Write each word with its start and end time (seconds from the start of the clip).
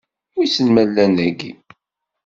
Wissen 0.35 0.67
ma 0.71 0.83
llan 0.87 1.11
dagi? 1.17 1.51